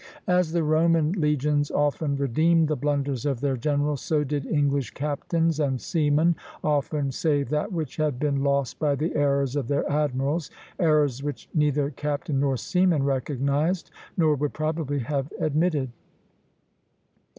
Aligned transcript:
As 0.25 0.51
the 0.51 0.63
Roman 0.63 1.11
legions 1.11 1.69
often 1.69 2.15
redeemed 2.15 2.69
the 2.69 2.75
blunders 2.75 3.23
of 3.23 3.39
their 3.39 3.55
generals, 3.55 4.01
so 4.01 4.23
did 4.23 4.47
English 4.47 4.95
captains 4.95 5.59
and 5.59 5.79
seamen 5.79 6.35
often 6.63 7.11
save 7.11 7.49
that 7.49 7.71
which 7.71 7.97
had 7.97 8.17
been 8.17 8.41
lost 8.43 8.79
by 8.79 8.95
the 8.95 9.15
errors 9.15 9.55
of 9.55 9.67
their 9.67 9.87
admirals, 9.87 10.49
errors 10.79 11.21
which 11.21 11.47
neither 11.53 11.91
captain 11.91 12.39
nor 12.39 12.57
seamen 12.57 13.03
recognized, 13.03 13.91
nor 14.17 14.33
would 14.33 14.53
probably 14.53 14.97
have 14.97 15.31
admitted. 15.39 15.91